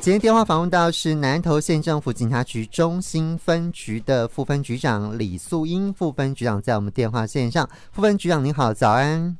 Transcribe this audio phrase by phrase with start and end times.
[0.00, 7.68] 今天电话访问到是南投县政府警察局中心分局的副分局长李素英，副分局长在我们电话线上。
[7.90, 9.36] 副分局长您好，早安。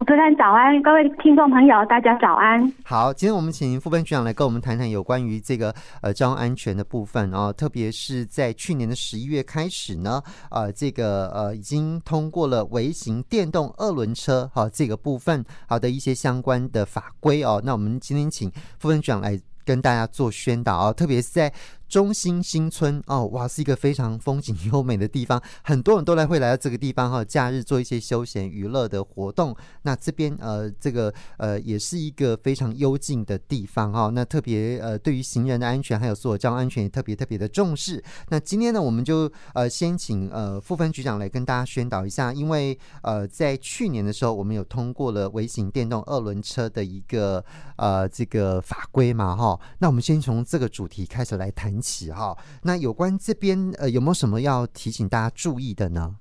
[0.00, 2.60] 主持人早安，各位听众朋友，大家早安。
[2.82, 17.62] 好，今天我们请副分局长来跟我们谈谈有关于这个呃交通安全的部分哦，特别是在去年的十一月开始呢，呃，这个呃已经通过了微型电动二轮车哈、哦、这个部分好的一些相关的法规哦。
[17.64, 19.38] 那我们今天请副分局长来。
[19.64, 21.52] 跟大家做宣导啊，特别是在。
[21.92, 29.54] 中心新村哦，哇，是一个非常风景优美的地方，很多人都来会来到这个地方哈，假日做一些休闲娱乐的活动。
[29.82, 34.08] 那这边呃，这个呃，也是一个非常幽静的地方哈。
[34.14, 38.02] 那特别呃，对于行人的安全还有所有交通安全也特别特别的重视。
[38.30, 47.44] 那今天呢，我们就呃先请呃副分局长来跟大家宣导一下，因为呃在去年的时候，我们有通过了微型电动二轮车的一个
[47.76, 49.60] 呃这个法规嘛哈。
[49.80, 51.81] 那我们先从这个主题开始来谈。
[51.82, 56.14] 起哈，那有关这边呃有没有什么要提醒大家注意的呢？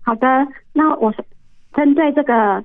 [0.00, 0.26] 好的，
[0.72, 1.14] 那我
[1.74, 2.64] 针对这个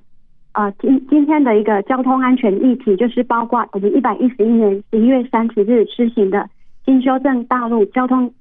[0.54, 6.50] 呃今今天的一个交通安全议题，就是包括我们一百一十一年十一月三十日施行的
[6.86, 8.34] 新修正道路交通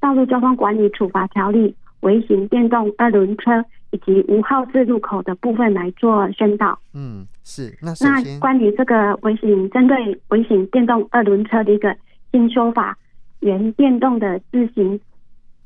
[0.00, 3.64] 道路交通管理处罚条例，微型电动二轮车。
[3.96, 6.78] 以及无号字路口的部分来做宣导。
[6.92, 7.74] 嗯，是。
[7.80, 9.96] 那那关于这个微型针对
[10.28, 11.96] 微型电动二轮车的一个
[12.30, 12.96] 新说法，
[13.40, 15.00] 原电动的自行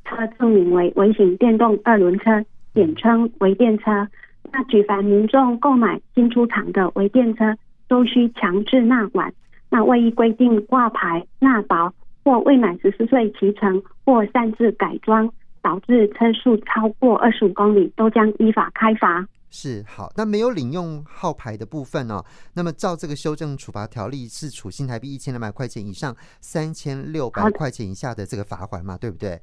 [0.05, 4.06] 车正名为微型电动二轮车，简称微电车。
[4.53, 7.56] 那举凡民众购买新出厂的微电车，
[7.89, 9.33] 都需强制纳管。
[9.70, 11.92] 那未依规定挂牌纳保
[12.25, 15.28] 或未满十四岁骑乘或擅自改装。
[15.62, 19.27] 导致车速超过二十五公里，都将依法开罚。
[19.53, 28.97] 是好，那没有领用号牌的部分哦，那么照这个修正处罚条例，是处新台币一千两百块钱以上三千六百块钱以下的这个罚款嘛？
[28.97, 29.41] 对不对？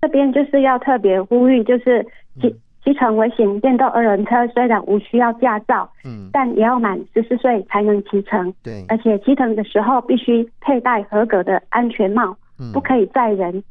[0.00, 2.06] 这边就是要特别呼吁，就是
[2.40, 2.48] 骑
[2.84, 8.54] 骑乘微型电动二轮车，虽然无需要驾照，嗯，但也要满十四岁才能骑乘。
[8.62, 13.62] 对，而且骑乘的时候必须佩戴合格的安全帽，嗯，不可以载人。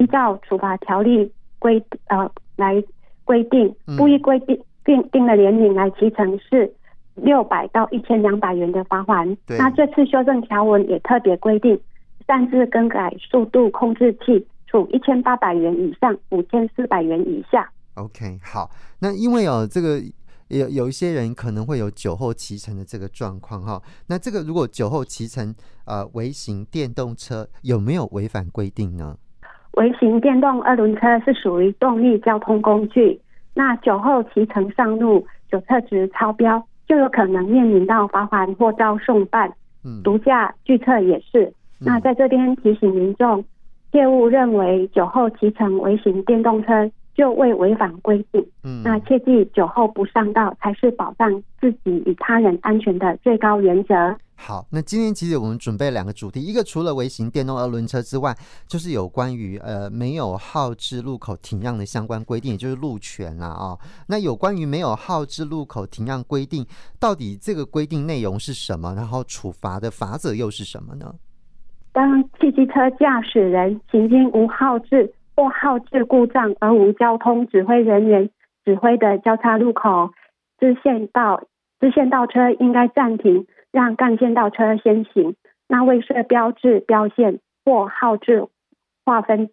[0.00, 2.82] 依照处罚条例规呃来
[3.24, 6.72] 规定，不依规定定定的年龄来骑乘是
[7.14, 9.36] 六百到一千两百元的罚款。
[9.46, 11.78] 那这次修正条文也特别规定，
[12.26, 17.70] 擅自更改速度控制器，处一千八百元以上五千四百元以下。
[17.94, 20.00] OK，好，那因为哦，这个
[20.48, 23.82] 有有一些人可能会有酒后骑乘的这个状况哈。
[24.06, 29.18] 那这个如果酒后骑乘呃微型电动车有没有违反规定呢？
[29.72, 33.20] 微型电动二轮车是属于动力交通工具，
[33.54, 39.52] 那酒后骑乘上路，酒测值超标，就有可能面临到罚款或遭送办。
[39.84, 41.52] 嗯，毒驾拒测也是。
[41.78, 43.44] 那在这边提醒民众，
[43.92, 48.42] 切勿认为酒后骑乘微型电动车就未违反规定。
[48.62, 53.94] 嗯，那切记酒后不上道才是保障自己与他人安全的最高原则。
[54.34, 58.34] 好，那今天其实我们准备两个主题，一个除了微型电动二轮车之外，
[58.66, 63.78] 就是有关于呃没有号志路口停让的相关规定，也就是路权啦啊、哦。
[64.08, 66.64] 那有关于没有号志路口停让规定，
[66.98, 68.94] 到底这个规定内容是什么？
[68.94, 71.14] 然后处罚的法则又是什么呢？
[71.92, 78.28] 当汽机车驾驶人行经无号志或号志故障而无交通指挥人员
[78.62, 80.10] 指挥的交叉路口，
[80.58, 81.44] 支线道
[81.80, 83.46] 支线道车应该暂停。
[83.72, 85.36] 让干线道车先行，
[85.66, 88.48] 那未设标志标线或号志
[89.06, 89.48] 划分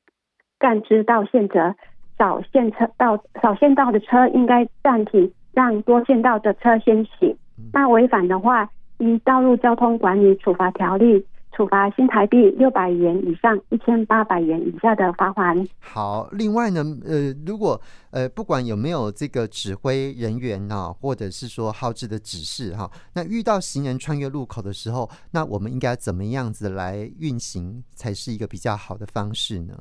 [0.59, 1.75] 干支道线则，
[2.17, 7.37] 少线车道少线道的车应该暂停，让多线道的车先行。
[7.71, 11.25] 那违反的话，依道路交通管理处罚条例。
[11.51, 15.67] 处罚新台币六百元以上一千八百元以下的罚锾。
[15.79, 17.79] 好，另外呢，呃，如果
[18.11, 29.73] 呃不管有没有这个指挥人员啊，或者是说号志的指示哈，那遇到行人穿越路口的时候，那我们应该怎么样子来运行才是一个比较好的方式呢？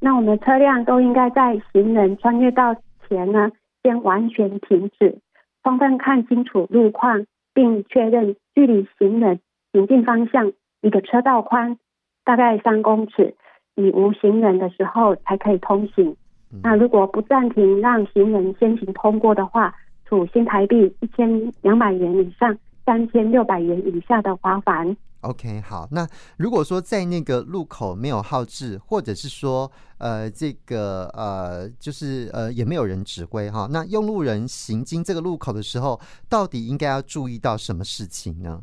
[0.00, 2.74] 那我们的车辆都应该在行人穿越道
[3.08, 3.50] 前呢，
[3.82, 5.18] 先完全停止，
[5.64, 7.24] 充分看清楚路况，
[7.54, 9.40] 并确认距离行人
[9.72, 10.52] 行进方向。
[10.80, 11.76] 一个车道宽
[12.24, 13.34] 大概三公尺，
[13.74, 16.16] 以无行人的时候才可以通行。
[16.50, 19.74] 嗯、那如果不暂停让行人先行通过的话，
[20.06, 24.96] 处新台币一千两百元以上三千六百元以下的罚锾。
[25.22, 25.88] OK，好。
[25.90, 38.62] 那如果说在那个路口没有号志，或者是说呃这个呃就是呃也没有人指挥哈，那用路人行经这个路口的时候，到底应该要注意到什么事情呢？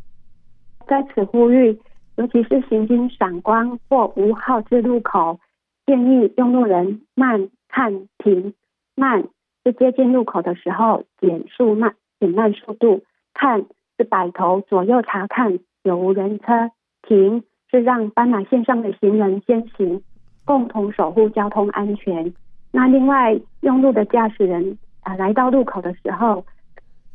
[0.87, 1.77] 在此呼吁，
[2.17, 5.39] 尤其是行经闪光或无号志路口，
[5.85, 8.53] 建议用路人慢看停，
[8.95, 9.27] 慢
[9.63, 13.01] 是接近路口的时候减速慢，减慢速度；
[13.33, 13.65] 看
[13.97, 16.69] 是摆头左右查看有无人车；
[17.01, 20.01] 停是让斑马线上的行人先行，
[20.45, 22.33] 共同守护交通安全。
[22.71, 26.45] 那另外，用路的驾驶人啊、来到路口的时候，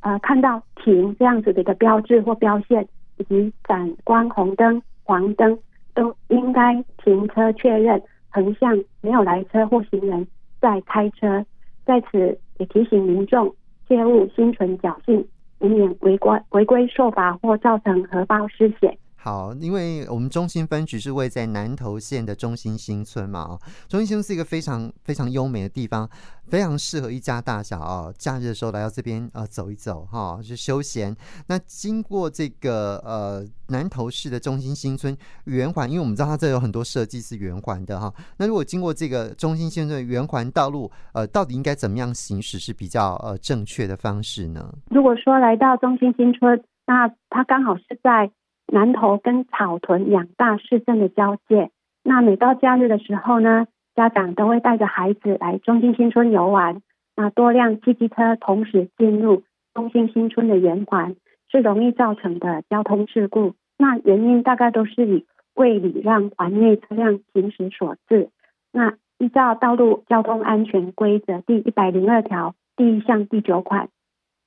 [0.01, 2.87] 呃，看到停这样子的一个标志或标线，
[3.17, 4.81] 以及闪光红灯、
[5.11, 5.59] 黄灯，
[5.93, 6.73] 都应该
[7.03, 10.25] 停车确认，横向没有来车或行人
[10.61, 11.45] 再开车。
[11.85, 13.53] 在此也提醒民众，
[13.89, 15.27] 切勿心存侥幸，
[15.59, 18.97] 以免违规违规受罚或造成荷包失血。
[19.23, 26.09] 好，因为我们中心分局是位在南投县的中心新村嘛，中心新村是一个非常非常优美的地方，
[26.49, 31.15] 非常适合一家大小哦，假日的时候来到这边呃走一走哈，是休闲。
[31.49, 35.15] 那经过这个呃南投市的中心新村
[35.45, 44.73] 圆环，因为我们知道它这有很多设计是圆环的哈，那如果经过这个中心新村圆环道路，呃，到底应该怎么样行驶是比较呃正确的方式呢？
[44.89, 48.33] 如果说来到中心新村，那它刚好是在。
[48.73, 51.71] 南投跟草屯两大市镇的交界，
[52.05, 56.81] 那每到假日的时候呢，家长都会带着孩子来中心新村游玩。
[57.17, 59.43] 那多辆汽机车同时进入
[59.75, 61.17] 中心新村的圆环，
[61.51, 63.55] 是容易造成的交通事故。
[63.77, 68.31] 那原因大概都是以未礼让环内车辆行驶所致。
[68.73, 73.89] 那依照《道路交通安全规则》第一百零二条第一项第九款，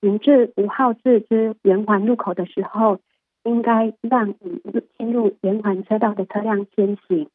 [0.02, 3.00] 行至五号志之圆环路口的时候，
[3.44, 4.62] 应该让已
[4.98, 7.30] 进入圆环车道的车辆先行。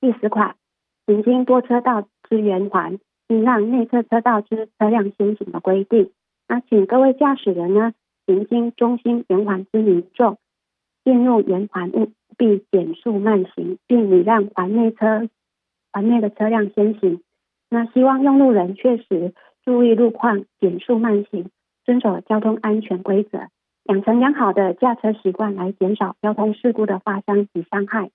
[0.00, 0.56] 第十款，
[1.06, 2.98] 行经多车道之圆环，
[3.28, 6.10] 应让内侧车道之车辆先行的规定。
[6.48, 7.92] 那请各位驾驶人呢，
[8.26, 10.38] 行经中心圆环之民众，
[11.04, 15.28] 进入圆环务必减速慢行，并礼让环内车
[15.92, 17.22] 环内的车辆先行。
[17.70, 21.50] 那希望用路人确实注意路况，减速慢行，
[21.84, 23.48] 遵守交通安全规则。
[23.84, 28.10] 养成良好的驾车习惯，来减少交通事故的发生及伤害。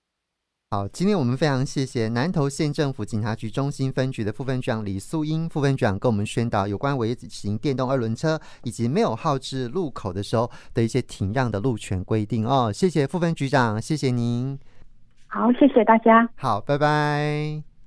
[0.70, 12.70] 好，今天我们非常谢谢南投县政府警察局中心分局的副分局长李素英副分局长跟我们宣导有关违行电动二轮车以及没有号志路口的时候的一些停让的路权规定哦。
[12.70, 14.58] 谢谢副分局长，谢谢您。
[15.26, 16.28] 好，谢谢大家。
[16.36, 17.77] 好，拜拜。